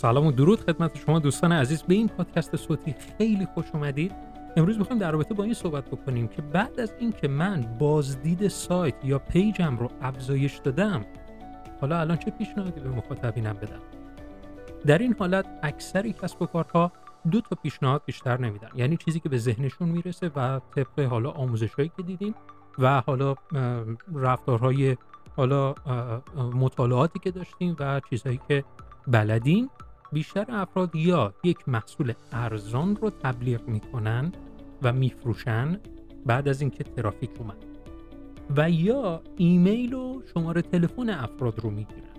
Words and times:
سلام 0.00 0.26
و 0.26 0.32
درود 0.32 0.60
خدمت 0.60 0.98
شما 0.98 1.18
دوستان 1.18 1.52
عزیز. 1.52 1.82
به 1.82 1.94
این 1.94 2.08
پادکست 2.08 2.56
صوتی 2.56 2.94
خیلی 3.18 3.46
خوش 3.54 3.64
اومدید. 3.74 4.12
امروز 4.56 4.78
می‌خوایم 4.78 4.98
در 4.98 5.10
رابطه 5.10 5.34
با 5.34 5.44
این 5.44 5.54
صحبت 5.54 5.84
بکنیم 5.84 6.28
که 6.28 6.42
بعد 6.42 6.80
از 6.80 6.94
اینکه 6.98 7.28
من 7.28 7.76
بازدید 7.78 8.48
سایت 8.48 9.04
یا 9.04 9.18
پیجم 9.18 9.76
رو 9.76 9.90
افزایش 10.02 10.56
دادم 10.56 11.04
حالا 11.80 12.00
الان 12.00 12.16
چه 12.16 12.30
پیشنهادی 12.30 12.80
به 12.80 12.88
مخاطبینم 12.88 13.52
بدم؟ 13.52 13.80
در 14.86 14.98
این 14.98 15.16
حالت 15.18 15.46
اکثر 15.62 16.08
کسب 16.08 16.42
و 16.42 16.46
کارها 16.46 16.92
دو 17.30 17.40
تا 17.40 17.56
پیشنهاد 17.62 18.02
بیشتر 18.06 18.40
نمیدن. 18.40 18.68
یعنی 18.74 18.96
چیزی 18.96 19.20
که 19.20 19.28
به 19.28 19.38
ذهنشون 19.38 19.88
می‌رسه 19.88 20.30
و 20.36 20.60
طبق 20.76 21.00
حالا 21.00 21.30
آموزشهایی 21.30 21.92
که 21.96 22.02
دیدیم 22.02 22.34
و 22.78 23.00
حالا 23.00 23.34
رفتارهای 24.14 24.96
حالا 25.36 25.74
مطالعاتی 26.54 27.18
که 27.18 27.30
داشتیم 27.30 27.76
و 27.78 28.00
چیزهایی 28.10 28.40
که 28.48 28.64
بلدیم 29.08 29.70
بیشتر 30.12 30.46
افراد 30.48 30.96
یا 30.96 31.34
یک 31.44 31.68
محصول 31.68 32.12
ارزان 32.32 32.96
رو 32.96 33.10
تبلیغ 33.10 33.68
می‌کنن 33.68 34.32
و 34.82 34.92
میفروشن 34.92 35.80
بعد 36.26 36.48
از 36.48 36.60
اینکه 36.60 36.84
ترافیک 36.84 37.30
اومد. 37.38 37.64
و 38.56 38.70
یا 38.70 39.22
ایمیل 39.36 39.94
و 39.94 40.22
شماره 40.34 40.62
تلفن 40.62 41.10
افراد 41.10 41.60
رو 41.60 41.70
می‌گیرن. 41.70 42.14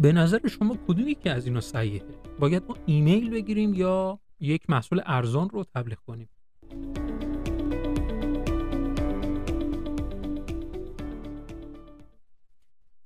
به 0.00 0.12
نظر 0.12 0.48
شما 0.48 0.76
کدومی 0.88 1.14
که 1.14 1.30
از 1.30 1.46
اینا 1.46 1.60
صحیحه؟ 1.60 2.02
باید 2.38 2.62
ما 2.68 2.76
ایمیل 2.86 3.30
بگیریم 3.30 3.74
یا 3.74 4.18
یک 4.40 4.70
محصول 4.70 5.00
ارزان 5.06 5.50
رو 5.50 5.64
تبلیغ 5.74 5.98
کنیم؟ 6.06 6.28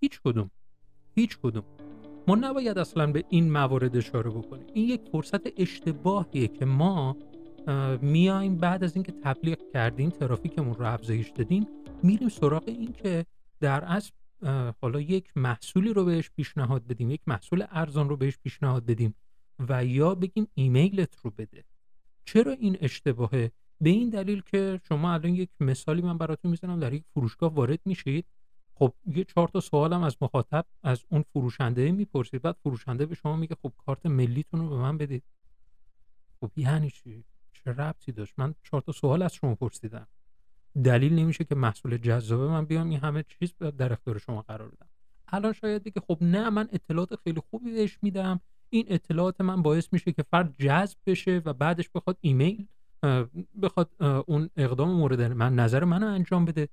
هیچ 0.00 0.20
کدوم. 0.24 0.50
هیچ 1.14 1.38
کدوم. 1.42 1.64
ما 2.28 2.34
نباید 2.34 2.78
اصلا 2.78 3.12
به 3.12 3.24
این 3.28 3.52
موارد 3.52 3.96
اشاره 3.96 4.30
بکنیم. 4.30 4.66
این 4.74 4.88
یک 4.88 5.00
فرصت 5.12 5.60
اشتباهیه 5.60 6.48
که 6.48 6.64
ما 6.64 7.16
میایم 8.02 8.56
بعد 8.56 8.84
از 8.84 8.96
اینکه 8.96 9.12
تبلیغ 9.12 9.58
کردیم 9.72 10.10
ترافیکمون 10.10 10.74
رو 10.74 10.92
افزایش 10.92 11.30
دادیم 11.30 11.66
میریم 12.02 12.28
سراغ 12.28 12.64
این 12.66 12.92
که 12.92 13.26
در 13.60 13.84
اصل 13.84 14.12
حالا 14.80 15.00
یک 15.00 15.36
محصولی 15.36 15.92
رو 15.92 16.04
بهش 16.04 16.30
پیشنهاد 16.36 16.86
بدیم 16.86 17.10
یک 17.10 17.20
محصول 17.26 17.64
ارزان 17.70 18.08
رو 18.08 18.16
بهش 18.16 18.38
پیشنهاد 18.38 18.86
بدیم 18.86 19.14
و 19.68 19.84
یا 19.84 20.14
بگیم 20.14 20.48
ایمیلت 20.54 21.16
رو 21.22 21.30
بده. 21.38 21.64
چرا 22.24 22.52
این 22.52 22.76
اشتباهه؟ 22.80 23.50
به 23.80 23.90
این 23.90 24.08
دلیل 24.10 24.42
که 24.46 24.80
شما 24.88 25.12
الان 25.12 25.34
یک 25.34 25.50
مثالی 25.60 26.02
من 26.02 26.18
براتون 26.18 26.50
می‌زنم 26.50 26.80
در 26.80 26.92
یک 26.92 27.04
فروشگاه 27.14 27.54
وارد 27.54 27.80
میشید. 27.84 28.26
خب 28.78 28.92
یه 29.06 29.24
چهار 29.24 29.48
تا 29.48 29.60
سوالم 29.60 30.02
از 30.02 30.16
مخاطب 30.20 30.66
از 30.82 31.04
اون 31.08 31.24
فروشنده 31.32 31.92
می‌پرسید 31.92 32.42
بعد 32.42 32.56
فروشنده 32.62 33.06
به 33.06 33.14
شما 33.14 33.36
میگه 33.36 33.56
خب 33.62 33.72
کارت 33.86 34.06
ملیتون 34.06 34.60
رو 34.60 34.68
به 34.68 34.76
من 34.76 34.98
بدید. 34.98 35.22
خب 36.40 36.50
یعنی 36.56 36.90
چی؟ 36.90 37.24
چه 37.52 37.70
ربطی 37.70 38.12
داشت؟ 38.12 38.34
من 38.36 38.54
چهار 38.62 38.82
تا 38.82 38.92
سوال 38.92 39.22
از 39.22 39.34
شما 39.34 39.54
پرسیدم. 39.54 40.06
دلیل 40.84 41.14
نمیشه 41.14 41.44
که 41.44 41.54
محصول 41.54 41.96
جذابه 41.96 42.46
من 42.46 42.64
بیام 42.64 42.90
این 42.90 43.00
همه 43.00 43.24
چیز 43.38 43.54
در 43.58 43.92
اختیار 43.92 44.18
شما 44.18 44.42
قرار 44.42 44.68
بدم 44.68 44.86
الان 45.28 45.52
شاید 45.52 45.82
دیگه 45.82 46.00
خب 46.06 46.18
نه 46.20 46.50
من 46.50 46.68
اطلاعات 46.72 47.16
خیلی 47.24 47.40
خوبی 47.50 47.72
بهش 47.72 47.98
میدم. 48.02 48.40
این 48.70 48.84
اطلاعات 48.88 49.40
من 49.40 49.62
باعث 49.62 49.88
میشه 49.92 50.12
که 50.12 50.24
فرد 50.30 50.54
جذب 50.58 50.98
بشه 51.06 51.42
و 51.44 51.52
بعدش 51.52 51.90
بخواد 51.94 52.16
ایمیل 52.20 52.66
بخواد 53.62 54.02
اون 54.26 54.50
اقدام 54.56 54.90
مورد 54.90 55.20
من 55.20 55.54
نظر 55.54 55.84
منو 55.84 56.06
انجام 56.06 56.44
بده. 56.44 56.68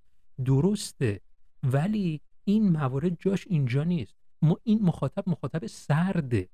درسته. 0.46 1.22
ولی 1.64 2.22
این 2.44 2.72
موارد 2.72 3.18
جاش 3.20 3.48
اینجا 3.48 3.84
نیست. 3.84 4.16
ما 4.42 4.58
این 4.64 4.82
مخاطب 4.82 5.30
مخاطب 5.30 5.68
سرده. 5.68 6.50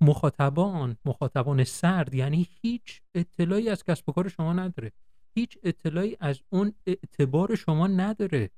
مخاطبان 0.00 0.96
مخاطبان 1.04 1.64
سرد 1.64 2.14
یعنی 2.14 2.48
هیچ 2.62 3.00
اطلاعی 3.14 3.68
از 3.68 3.84
کسب 3.84 4.08
و 4.08 4.12
کار 4.12 4.28
شما 4.28 4.52
نداره. 4.52 4.92
هیچ 5.34 5.58
اطلاعی 5.62 6.16
از 6.20 6.40
اون 6.48 6.72
اعتبار 6.86 7.54
شما 7.54 7.86
نداره. 7.86 8.50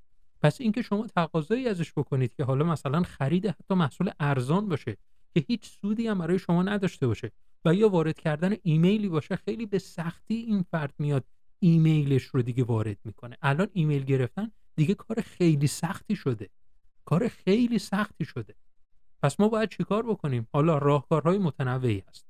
پس 0.43 0.61
اینکه 0.61 0.83
شما 0.83 1.07
تقاضایی 1.07 1.69
ازش 1.69 1.93
بکنید 1.93 2.35
که 2.35 2.45
حالا 2.45 2.65
مثلا 2.65 3.03
خرید 3.03 3.47
حتی 3.47 3.75
محصول 3.75 4.11
ارزان 4.21 4.69
باشه 4.69 4.97
که 5.35 5.45
هیچ 5.49 5.67
سودی 5.81 6.07
هم 6.07 6.19
برای 6.19 6.39
شما 6.39 6.63
نداشته 6.63 7.07
باشه 7.07 7.33
و 7.65 7.75
یا 7.75 7.89
وارد 7.89 8.19
کردن 8.19 8.57
ایمیلی 8.63 9.09
باشه 9.09 9.37
خیلی 9.37 9.67
به 9.67 9.79
سختی 9.79 10.35
این 10.35 10.63
فرد 10.63 10.95
میاد 10.99 11.25
ایمیلش 11.59 12.23
رو 12.23 12.43
دیگه 12.43 12.65
وارد 12.65 12.97
می‌کنه. 13.05 13.37
الان 13.43 13.69
ایمیل 13.73 14.05
گرفتن 14.05 14.51
دیگه 14.77 14.95
کار 14.95 15.21
خیلی 15.21 15.67
سختی 15.67 16.17
شده. 16.17 16.51
کار 17.05 17.29
خیلی 17.29 17.79
سختی 17.79 18.25
شده. 18.25 18.55
پس 19.23 19.41
ما 19.41 19.49
باید 19.49 19.69
چیکار 19.69 20.03
بکنیم؟ 20.03 20.49
حالا 20.53 20.79
راهکارهای 20.79 21.39
متنوعی 21.39 22.03
هست. 22.09 22.27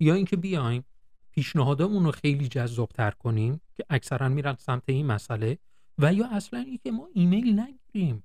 یا 0.00 0.14
اینکه 0.14 0.36
بیایم 0.36 0.84
پیشنهادامون 1.30 2.04
رو 2.04 2.12
خیلی 2.12 2.48
جذابتر 2.48 3.10
کنیم 3.10 3.60
که 3.74 3.84
اکثرا 3.90 4.28
میرن 4.28 4.56
سمت 4.58 4.82
این 4.86 5.06
مسئله 5.06 5.58
و 5.98 6.12
یا 6.12 6.26
اصلا 6.26 6.60
اینکه 6.60 6.90
ما 6.90 7.08
ایمیل 7.14 7.60
نگیریم. 7.60 8.24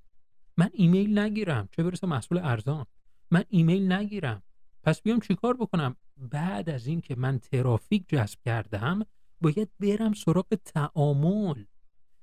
من 0.58 0.70
ایمیل 0.74 1.20
نگیرم. 1.20 1.70
چه 1.72 1.84
برسه 1.84 2.08
محصول 2.08 2.38
ارزان. 2.38 2.86
من 3.32 3.44
ایمیل 3.50 3.92
نگیرم. 3.92 4.44
پس 4.84 5.02
بیام 5.02 5.20
چیکار 5.20 5.58
بکنم؟ 5.58 5.96
بعد 6.18 6.70
از 6.70 6.88
اینکه 6.88 7.16
من 7.16 7.40
ترافیک 7.40 8.10
جذب 8.10 8.40
کردم 8.46 9.06
باید 9.42 9.70
برم 9.80 10.14
سراغ 10.14 10.48
تعامل. 10.66 11.64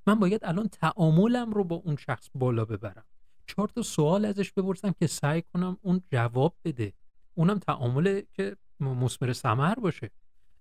من 0.09 0.19
باید 0.19 0.45
الان 0.45 0.69
تعاملم 0.69 1.51
رو 1.51 1.65
با 1.65 1.77
اون 1.77 1.97
شخص 1.97 2.31
بالا 2.35 2.65
ببرم. 2.65 3.05
چهار 3.47 3.69
تا 3.69 3.83
سوال 3.83 4.25
ازش 4.25 4.53
بپرسم 4.53 4.93
که 4.93 5.07
سعی 5.07 5.43
کنم 5.43 5.77
اون 5.83 6.03
جواب 6.13 6.57
بده. 6.65 6.93
اونم 7.35 7.59
تعامل 7.59 8.23
که 8.33 8.57
مسمر 8.81 9.33
ثمر 9.33 9.75
باشه. 9.75 10.11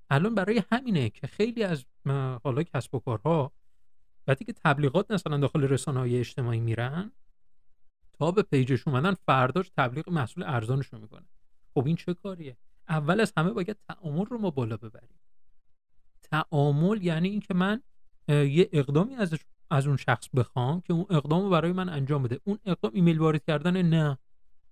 الان 0.10 0.36
برای 0.36 0.64
همینه 0.72 1.10
که 1.10 1.28
خیلی 1.28 1.64
از 1.64 1.86
حالا 2.44 2.64
کسب 2.64 2.96
و 2.96 3.00
کارها 3.00 3.52
وقتی 4.28 4.46
که 4.46 4.54
تبلیغات 4.54 5.12
مثلا 5.12 5.38
داخل 5.38 5.64
رسانه 5.64 6.00
های 6.00 6.20
اجتماعی 6.20 6.60
میرن 6.60 7.12
تا 8.14 8.32
به 8.32 8.44
پیجش 8.44 8.88
اومدن 8.88 9.14
فرداش 9.14 9.72
تبلیغ 9.78 10.10
محصول 10.10 10.44
ارزانش 10.44 10.88
رو 10.88 11.00
می‌کنه. 11.00 11.26
خب 11.74 11.86
این 11.86 11.96
چه 11.96 12.14
کاریه؟ 12.14 12.58
اول 12.90 13.20
از 13.22 13.34
همه 13.38 13.52
باید 13.52 13.78
تعامل 13.88 14.26
رو 14.26 14.38
ما 14.38 14.52
بالا 14.52 14.78
ببریم. 14.78 15.20
تعامل 16.32 17.04
یعنی 17.04 17.30
اینکه 17.30 17.54
من 17.54 17.82
یه 18.28 18.70
اقدامی 18.72 19.16
از 19.16 19.34
از 19.72 19.88
اون 19.88 19.98
شخص 19.98 20.30
بخوام 20.36 20.82
که 20.82 20.94
اون 20.94 21.06
اقدام 21.10 21.44
رو 21.44 21.50
برای 21.50 21.72
من 21.72 21.90
انجام 21.90 22.24
بده. 22.24 22.40
اون 22.44 22.60
اقدام 22.66 22.92
ایمیل 22.96 23.20
وارد 23.20 23.44
کردن 23.46 23.82
نه. 23.82 24.18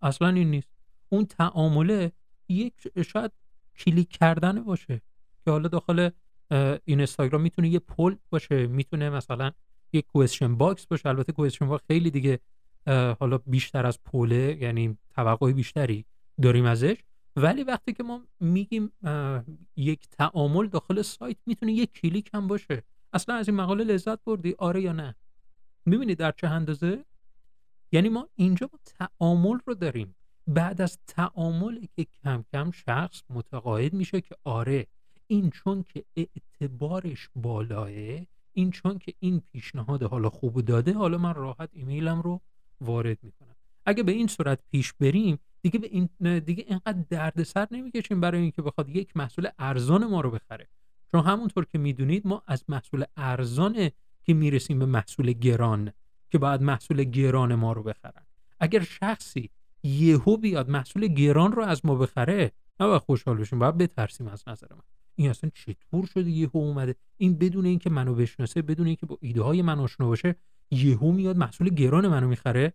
اصلا 0.01 0.29
این 0.29 0.51
نیست. 0.51 0.69
اون 1.09 1.25
تعامله 1.25 2.11
یک 2.49 2.73
شاید 3.05 3.31
کلیک 3.77 4.09
کردن 4.09 4.63
باشه. 4.63 5.01
که 5.45 5.51
حالا 5.51 5.67
داخل 5.67 6.09
این 6.51 6.79
اینستاگرام 6.85 7.41
می‌تونه 7.41 7.69
یه 7.69 7.79
poll 7.79 8.15
باشه. 8.29 8.67
می‌تونه 8.67 9.09
مثلا 9.09 9.51
یه 9.93 10.01
question 10.01 10.55
box 10.55 10.87
باشه. 10.87 11.09
البته 11.09 11.31
question 11.31 11.67
box 11.67 11.83
خیلی 11.87 12.11
دیگه 12.11 12.39
حالا 13.19 13.37
بیشتر 13.37 13.85
از 13.85 14.03
پوله 14.03 14.57
یعنی 14.61 14.97
توقع 15.15 15.51
بیشتری 15.51 16.05
داریم 16.41 16.65
ازش. 16.65 16.95
ولی 17.35 17.63
وقتی 17.63 17.93
که 17.93 18.03
ما 18.03 18.21
میگیم 18.39 18.91
یک 19.75 20.07
تعامل 20.09 20.67
داخل 20.67 21.01
سایت 21.01 21.37
می‌تونه 21.45 21.73
یک 21.73 21.93
کلیک 21.93 22.29
هم 22.33 22.47
باشه. 22.47 22.83
اصلا 23.15 23.35
از 23.35 23.49
این 23.49 23.57
مقاله 23.57 23.83
لذت 23.83 24.23
بردی؟ 24.23 24.55
آره 24.57 24.81
یا 24.81 24.91
نه؟ 24.91 25.15
می‌بینی 25.85 26.15
در 26.15 26.31
چه 26.31 26.47
اندازه؟ 26.47 27.05
یعنی 27.91 28.09
ما 28.09 28.29
اینجا 28.35 28.67
با 28.67 28.79
تعامل 28.85 29.59
رو 29.65 29.73
داریم. 29.73 30.15
بعد 30.47 30.81
از 30.81 30.99
تعامل 31.07 31.85
که 31.95 32.05
کم 32.23 32.43
کم 32.53 32.71
شخص 32.71 33.21
متقاعد 33.29 33.93
میشه 33.93 34.21
که 34.21 34.35
آره 34.43 34.87
این 35.27 35.49
چون 35.49 35.83
که 35.83 36.05
اعتبارش 36.15 37.29
بالاه 37.35 37.89
این 38.53 38.71
چون 38.71 38.97
که 38.99 39.13
این 39.19 39.41
پیشنهاد 39.51 40.03
حالا 40.03 40.29
خوب 40.29 40.61
داده 40.61 40.93
حالا 40.93 41.17
من 41.17 41.33
راحت 41.33 41.69
ایمیلم 41.73 42.21
رو 42.21 42.41
وارد 42.81 43.17
می‌کنم. 43.23 43.55
اگه 43.85 44.03
به 44.03 44.11
این 44.11 44.27
صورت 44.27 44.59
پیش 44.71 44.93
بریم 44.93 45.39
دیگه 45.61 45.79
به 45.79 45.87
این 45.87 46.09
دیگه 46.39 46.65
اینقدر 46.67 47.03
دردسر 47.09 47.67
نمی‌کشیم 47.71 48.21
برای 48.21 48.41
اینکه 48.41 48.61
بخواد 48.61 48.89
یک 48.89 49.17
محصول 49.17 49.47
ارزان 49.59 50.05
ما 50.05 50.21
رو 50.21 50.31
بخره. 50.31 50.67
چون 51.11 51.23
همونطور 51.23 51.65
که 51.65 51.77
می‌دونید 51.77 52.27
ما 52.27 52.43
از 52.47 52.63
محصول 52.67 53.03
ارزانه 53.17 53.91
که 54.23 54.33
می‌رسیم 54.33 54.79
به 54.79 54.85
محصول 54.85 55.31
گران 55.31 55.91
که 56.29 56.37
باید 56.37 56.61
محصول 56.61 57.03
گران 57.03 57.55
ما 57.55 57.73
رو 57.73 57.83
بخرن. 57.83 58.25
اگر 58.59 58.83
شخصی 58.83 59.49
یهو 59.83 60.37
بیاد 60.37 60.69
محصول 60.69 61.07
گران 61.07 61.51
رو 61.51 61.63
از 61.63 61.85
ما 61.85 61.95
بخره 61.95 62.51
نه 62.79 62.99
خوشحال 62.99 63.37
بشیم 63.37 63.59
باید 63.59 63.77
بترسیم 63.77 64.27
از 64.27 64.43
نظر 64.47 64.67
من. 64.71 64.81
این 65.15 65.29
اصلا 65.29 65.49
چطور 65.53 66.05
شده 66.05 66.29
یهو 66.29 66.57
اومده؟ 66.57 66.95
این 67.17 67.37
بدون 67.37 67.65
اینکه 67.65 67.89
منو 67.89 68.15
بشناسه 68.15 68.61
بدون 68.61 68.87
اینکه 68.87 69.05
با 69.05 69.17
ایده 69.21 69.41
های 69.41 69.61
من 69.61 69.79
آشنا 69.79 70.07
باشه 70.07 70.35
یهو 70.71 71.11
میاد 71.11 71.37
محصول 71.37 71.69
گران 71.69 72.07
منو 72.07 72.27
می‌خره؟ 72.27 72.73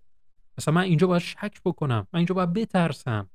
مثلا 0.58 0.74
من 0.74 0.82
اینجا 0.82 1.06
باید 1.06 1.22
شک 1.22 1.60
بکنم 1.64 2.06
من 2.12 2.18
اینجا 2.18 2.34
باید 2.34 2.52
بترسم. 2.52 3.30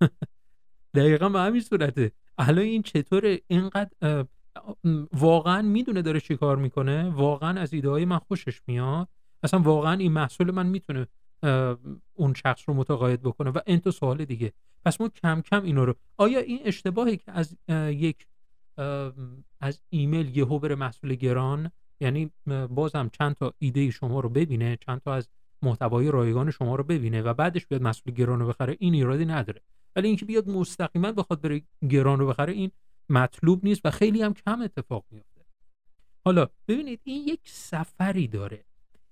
دقیقا 0.94 1.28
به 1.28 1.38
همین 1.40 1.60
صورته. 1.60 2.12
الان 2.38 2.64
این 2.64 2.82
چطور 2.82 3.38
اینقدر 3.46 4.24
واقعا 5.12 5.62
می‌دونه 5.62 6.02
داره 6.02 6.20
چی 6.20 6.36
کار 6.36 6.56
می‌کنه؟ 6.56 7.10
واقعا 7.10 7.60
از 7.60 7.72
ایده 7.74 7.90
های 7.90 8.04
من 8.04 8.18
خوشش 8.18 8.60
میاد؟ 8.66 9.08
اصلا 9.42 9.60
واقعا 9.60 9.92
این 9.92 10.12
محصول 10.12 10.50
من 10.50 10.66
می‌تونه 10.66 11.06
اون 12.14 12.34
شخص 12.34 12.68
رو 12.68 12.74
متقاعد 12.74 13.22
بکنه؟ 13.22 13.50
و 13.50 13.58
انت 13.66 13.90
سوال 13.90 14.24
دیگه. 14.24 14.52
پس 14.84 15.00
ما 15.00 15.08
کم 15.08 15.40
کم 15.40 15.62
اینا 15.62 15.84
رو 15.84 15.94
آیا 16.16 16.38
این 16.38 16.60
اشتباهی 16.64 17.16
که 17.16 17.32
از 17.32 17.56
یک 17.90 18.26
از 19.60 19.80
ایمیل 19.88 20.36
یهو 20.36 20.58
بره 20.58 20.74
محصول 20.74 21.14
گران؟ 21.14 21.70
یعنی 22.00 22.30
بازم 22.70 23.10
چند 23.12 23.34
تا 23.34 23.54
ایده 23.58 23.90
شما 23.90 24.20
رو 24.20 24.28
ببینه 24.28 24.78
چند 24.86 25.00
تا 25.00 25.14
از 25.14 25.28
محتوای 25.62 26.10
رایگان 26.10 26.50
شما 26.50 26.76
رو 26.76 26.84
ببینه 26.84 27.22
و 27.22 27.34
بعدش 27.34 27.66
بیاد 27.66 27.82
محصول 27.82 28.14
گران 28.14 28.40
رو 28.40 28.48
بخره 28.48 28.76
این 28.80 28.94
ایرادی 28.94 29.24
نداره. 29.24 29.60
ولی 29.96 30.08
اینکه 30.08 30.24
بیاد 30.24 30.48
مستقیما 30.48 31.12
بخواد 31.12 31.40
بره 31.40 31.62
گران 31.90 32.18
رو 32.18 32.26
بخره 32.26 32.52
این 32.52 32.70
مطلوب 33.08 33.64
نیست 33.64 33.80
و 33.84 33.90
خیلی 33.90 34.22
هم 34.22 34.34
کم 34.34 34.60
اتفاق 34.60 35.04
میفته 35.10 35.32
حالا 36.24 36.48
ببینید 36.68 37.00
این 37.04 37.28
یک 37.28 37.40
سفری 37.44 38.28
داره. 38.28 38.64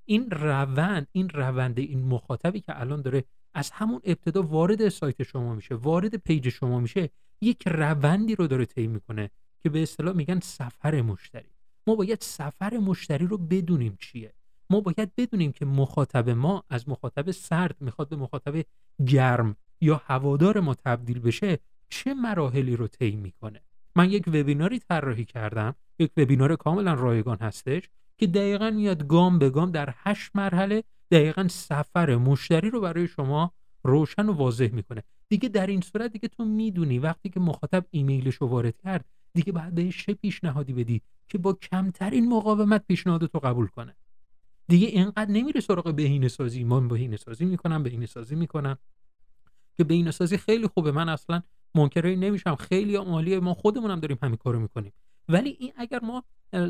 این 0.04 0.30
روند 0.30 1.08
این 1.12 1.28
روند 1.28 1.78
این 1.78 2.04
مخاطبی 2.04 2.60
که 2.60 2.80
الان 2.80 3.02
داره 3.02 3.24
از 3.54 3.70
همون 3.70 4.00
ابتدا 4.04 4.42
وارد 4.42 4.88
سایت 4.88 5.22
شما 5.22 5.54
میشه 5.54 5.74
وارد 5.74 6.14
پیج 6.16 6.48
شما 6.48 6.80
میشه 6.80 7.10
یک 7.40 7.62
روندی 7.66 8.34
رو 8.34 8.46
داره 8.46 8.64
طی 8.64 8.86
می‌کنه 8.86 9.30
که 9.60 9.70
به 9.70 9.82
اصطلاح 9.82 10.16
میگن 10.16 10.40
سفر 10.40 11.02
مشتری. 11.02 11.50
ما 11.86 11.94
باید 11.94 12.18
سفر 12.20 12.78
مشتری 12.78 13.26
رو 13.26 13.38
بدونیم 13.38 13.96
چیه. 14.00 14.34
ما 14.70 14.80
باید 14.80 15.12
بدونیم 15.16 15.52
که 15.52 15.64
مخاطب 15.64 16.30
ما 16.30 16.64
از 16.68 16.88
مخاطب 16.88 17.30
سرد 17.30 17.76
می‌خواد 17.80 18.08
به 18.08 18.16
مخاطب 18.16 18.64
گرم 19.06 19.56
یا 19.80 20.02
هوادار 20.06 20.60
ما 20.60 20.74
تبدیل 20.74 21.18
بشه 21.18 21.58
چه 21.88 22.14
مراحلی 22.14 22.76
رو 22.76 22.86
طی 22.86 23.16
می‌کنه؟ 23.16 23.60
من 23.96 24.10
یک 24.10 24.24
وبیناری 24.28 24.78
طراحی 24.78 25.24
کردم 25.24 25.74
یک 25.98 26.10
وبینار 26.16 26.56
کاملا 26.56 26.94
رایگان 26.94 27.38
هستش 27.38 27.88
که 28.18 28.26
دقیقا 28.26 28.70
میاد 28.70 29.06
گام 29.06 29.38
به 29.38 29.50
گام 29.50 29.70
در 29.70 29.94
هشت 29.96 30.30
مرحله 30.34 30.84
دقیقا 31.10 31.48
سفر 31.48 32.16
مشتری 32.16 32.70
رو 32.70 32.80
برای 32.80 33.08
شما 33.08 33.52
روشن 33.82 34.28
و 34.28 34.32
واضح 34.32 34.68
می‌کنه. 34.72 35.02
دیگه 35.28 35.48
در 35.48 35.66
این 35.66 35.80
صورت 35.80 36.12
دیگه 36.12 36.28
تو 36.28 36.44
می‌دونی 36.44 36.98
وقتی 36.98 37.28
که 37.28 37.40
مخاطب 37.40 37.84
ایمیلش 37.90 38.34
رو 38.34 38.46
وارد 38.46 38.76
کرد 38.76 39.04
دیگه 39.34 39.52
باید 39.52 39.74
بهش 39.74 40.06
چه 40.06 40.14
پیشنهادی 40.14 40.72
بدی 40.72 41.02
که 41.28 41.38
با 41.38 41.52
کمترین 41.52 42.28
مقاومت 42.28 42.86
پیشنهاد 42.86 43.26
تو 43.26 43.38
قبول 43.38 43.66
کنه. 43.66 43.96
دیگه 44.68 44.86
اینقدر 44.86 45.30
نمیره 45.30 45.60
سراغ 45.60 45.94
بهینه 45.94 46.28
سازی 46.28 46.64
من 46.64 46.88
بهینه 46.88 47.16
سازی 47.16 47.44
می‌کنم 47.44 47.82
بهینه 47.82 48.06
سازی 48.06 48.34
می‌کنم. 48.34 48.78
که 49.80 49.84
بهینه 49.84 50.10
سازی 50.10 50.36
خیلی 50.36 50.66
خوبه. 50.66 50.92
من 50.92 51.08
اصلا 51.08 51.42
منکر 51.74 52.06
نمیشم. 52.06 52.54
خیلی 52.54 52.94
عالیه. 52.96 53.40
ما 53.40 53.54
خودمونم 53.54 54.00
داریم 54.00 54.18
همین 54.22 54.36
کارو 54.36 54.60
می‌کنیم. 54.60 54.92
ولی 55.28 55.56
این 55.58 55.72
اگر 55.76 56.00
ما 56.02 56.24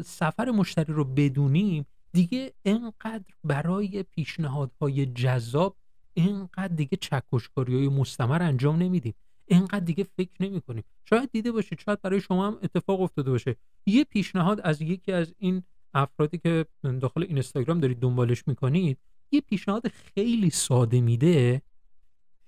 سفر 0.04 0.50
مشتری 0.50 0.92
رو 0.92 1.04
بدونیم 1.04 1.86
دیگه 2.12 2.52
اینقدر 2.62 3.24
برای 3.44 4.02
پیشنهادهای 4.02 5.06
جذاب 5.06 5.76
اینقدر 6.14 6.74
دیگه 6.74 6.98
چکشکاری 7.00 7.76
های 7.76 7.88
مستمر 7.88 8.42
انجام 8.42 8.76
نمیدیم. 8.76 9.14
اینقدر 9.46 9.84
دیگه 9.84 10.06
فکر 10.16 10.36
نمی 10.40 10.60
کنیم 10.60 10.84
شاید 11.04 11.30
دیده 11.32 11.52
باشید. 11.52 11.80
شاید 11.80 12.02
برای 12.02 12.20
شما 12.20 12.46
هم 12.46 12.58
اتفاق 12.62 13.00
افتاده 13.00 13.30
باشه. 13.30 13.56
یه 13.86 14.04
پیشنهاد 14.04 14.60
از 14.64 14.82
یکی 14.82 15.12
از 15.12 15.34
این 15.38 15.62
افرادی 15.94 16.38
که 16.38 16.66
داخل 17.00 17.22
اینستاگرام 17.22 17.80
دارید 17.80 18.00
دنبالش 18.00 18.48
می‌کنید 18.48 18.98
یه 19.32 19.40
پیشنهاد 19.40 19.88
خیلی 19.88 20.50
ساده 20.50 21.00
میده. 21.00 21.62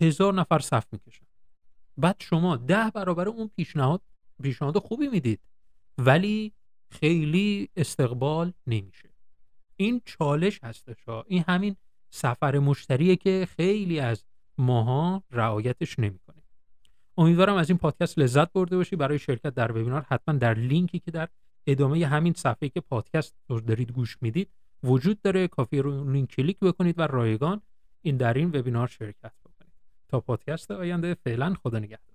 هزار 0.02 0.34
نفر 0.34 0.58
صف 0.58 0.86
می‌کشن. 0.92 1.26
بعد 1.96 2.16
شما 2.18 2.56
ده 2.56 2.90
برابر 2.90 3.28
اون 3.28 3.50
پیشنهاد 3.56 4.02
پیشنهاد 4.42 4.78
خوبی 4.78 5.08
می‌دید 5.08 5.40
ولی 5.98 6.52
خیلی 6.90 7.68
استقبال 7.76 8.52
نمیشه. 8.66 9.08
این 9.76 10.00
چالش 10.04 10.60
هستش 10.62 11.04
ها 11.04 11.24
این 11.28 11.44
همین 11.48 11.76
سفر 12.10 12.58
مشتریه 12.58 13.16
که 13.16 13.48
خیلی 13.56 14.00
از 14.00 14.24
ماها 14.58 15.22
رعایتش 15.30 15.98
نمی‌کنه. 15.98 16.42
امیدوارم 17.18 17.54
از 17.54 17.70
این 17.70 17.78
پادکست 17.78 18.18
لذت 18.18 18.52
برده 18.52 18.76
باشی. 18.76 18.96
برای 18.96 19.18
شرکت 19.18 19.54
در 19.54 19.72
وبینار 19.72 20.06
حتما 20.08 20.34
در 20.34 20.54
لینکی 20.54 20.98
که 20.98 21.10
در 21.10 21.28
ادامه 21.66 22.06
همین 22.06 22.32
صفحه 22.32 22.68
که 22.68 22.80
پادکست 22.80 23.34
دارید 23.48 23.92
گوش 23.92 24.18
می‌دید 24.20 24.48
وجود 24.82 25.22
داره. 25.22 25.48
کافی 25.48 25.78
رو 25.78 26.12
لینک 26.12 26.30
کلیک 26.30 26.58
بکنید 26.58 26.98
و 26.98 27.02
رایگان 27.02 27.60
این 28.02 28.16
در 28.16 28.34
این 28.34 28.48
وبینار 28.48 28.86
شرکت 28.86 29.32
تا 30.12 30.20
پادکست 30.20 30.70
آینده 30.70 31.14
فعلا 31.14 31.54
خدا 31.64 31.78
نگهدار. 31.78 32.11